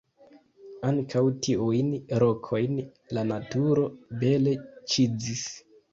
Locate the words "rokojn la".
2.23-3.27